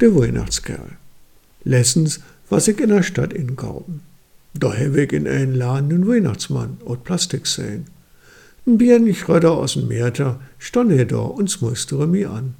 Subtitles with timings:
[0.00, 0.96] der Weihnachtskerl.
[1.64, 4.00] Lessens was ich in der Stadt inkaufen.
[4.54, 7.86] Da habe ich in einen Laden den Weihnachtsmann aus Plastik sehen.
[8.66, 12.54] Ein Bierenschröder aus dem Meerter stand er da und smusterte mir an.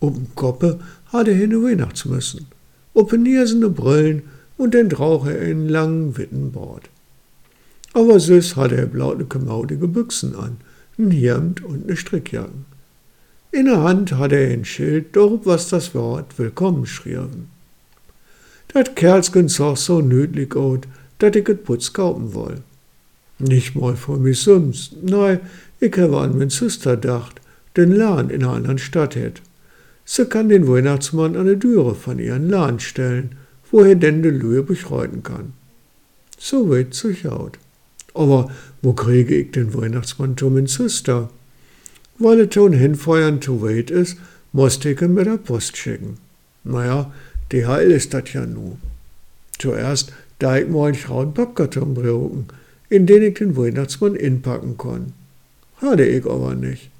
[0.00, 2.46] Oben Koppe hatte er eine Weihnachtsmüssen,
[2.92, 4.22] oben niersende Brillen
[4.58, 6.90] und den Rauch er einen langen Wittenbord.
[7.94, 10.58] Aber süß hatte er blaue gemaudige Büchsen an,
[10.98, 12.66] ein Hemd und ne Strickjacken.
[13.56, 17.48] In der Hand hatte er ein Schild, dort was das Wort Willkommen schrieben.
[18.68, 20.80] Dat Kerlsken sah so nütlich aus,
[21.18, 22.56] dat ich et Putz kaufen woll.
[23.38, 25.40] Nicht mal vor mich sums, nein,
[25.80, 27.40] ich habe an mein Süster dacht,
[27.78, 29.40] den Lahn in einer anderen Stadt hätt.
[30.04, 33.36] Sie kann den Weihnachtsmann an die Türe von ihren Lahn stellen,
[33.70, 35.54] wo er denn de Lühe beschreiten kann.
[36.38, 37.58] So weit so schaut.
[38.12, 38.50] Aber
[38.82, 41.30] wo kriege ich den Weihnachtsmann zu mein Süster?
[42.18, 44.16] Er schon hinfeuern zu weit ist,
[44.52, 46.18] musste ich ihn mit der Post schicken.
[46.64, 47.12] Naja,
[47.52, 48.78] DHL ist das ja nu.
[49.58, 52.46] Zuerst da ich mal einen grauen Pappkarton brauchen,
[52.88, 55.12] in den ich den Weihnachtsmann inpacken kann.
[55.76, 56.90] Hatte ich aber nicht.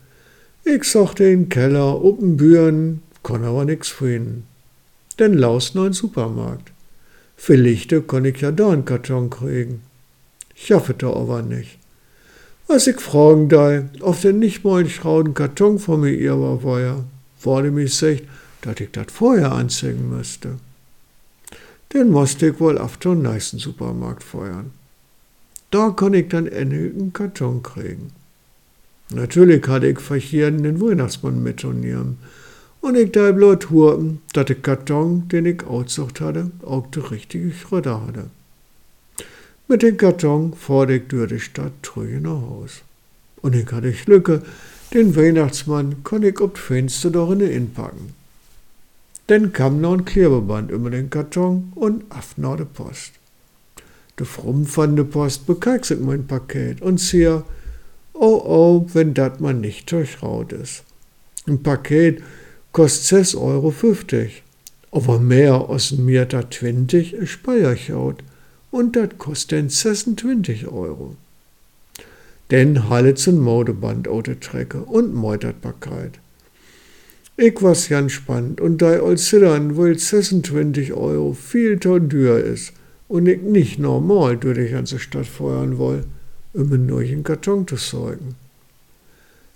[0.64, 4.44] Ich suchte in Keller, oben Büren, kann aber nix finden.
[5.18, 6.72] Denn laus ein Supermarkt.
[7.36, 9.82] Vielleicht kann ich ja da einen Karton kriegen.
[10.54, 11.78] Schaffete aber nicht.
[12.68, 16.80] Was ich fragen da, ob denn nicht mal ein schrauden Karton von mir ihr war,
[16.80, 17.04] ja,
[17.42, 18.24] wurde mich sagt,
[18.62, 20.56] dass ich das vorher anzeigen müsste.
[21.92, 24.72] Den musste ich wohl auf den nächsten Supermarkt feuern.
[25.70, 28.10] Da kann ich dann einen Karton kriegen.
[29.10, 32.18] Natürlich hatte ich verchieren den Weihnachtsmann mitnehmen.
[32.80, 37.52] Und ich da bloß hurten, dass der Karton, den ich ausgesucht hatte, auch die richtige
[37.52, 38.30] Schritte hatte.
[39.68, 42.82] Mit dem Karton fuhr ich durch die Stadt trüge nach Haus.
[43.42, 44.42] Und ich hatte Glücke,
[44.94, 48.14] den Weihnachtsmann konnte ich ob Fenster doch in den packen.
[49.26, 52.04] Dann kam noch ein Klebeband über den Karton und
[52.36, 53.14] nach der Post.
[54.20, 57.42] Der Fromm von der Post bekackset mein Paket und siehe,
[58.12, 60.84] oh oh, wenn dat mal nicht durchraut ist.
[61.48, 62.22] Ein Paket
[62.70, 63.74] kostet 6,50 Euro,
[64.92, 68.22] aber mehr aus dem Meter 20 ist Speierchaut
[68.76, 71.16] und dat kostet 26 Euro.
[72.50, 76.20] Denn halle zum Modeband out Trecke und meutert Paket.
[77.38, 82.74] Ich was ganz spannend und da als Zittern wohl 26 Euro viel zu teuer ist
[83.08, 86.04] und ich nicht normal durch die ganze Stadt feuern will,
[86.52, 88.34] um einen neuen Karton zu sorgen.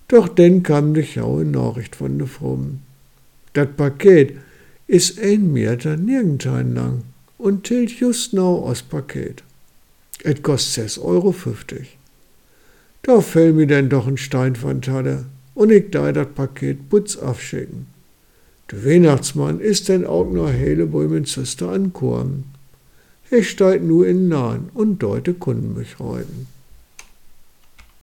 [0.08, 2.82] Doch dann kam die jaue Nachricht von der Frommen.
[3.52, 4.36] Das Paket
[4.86, 7.02] ist ein Meter nirgendwo lang
[7.40, 9.42] und tilt just noch aus Paket.
[10.22, 11.34] Et kostet 6,50 Euro.
[13.02, 15.24] Da fällt mir denn doch ein Stein von Talle
[15.54, 17.86] und ich da das Paket putz aufschicken.
[18.70, 22.44] Der Weihnachtsmann ist denn auch noch hele Bäumen Züster ankommen.
[23.30, 26.46] Er steigt nur in Nahen und deute Kunden mich reiten.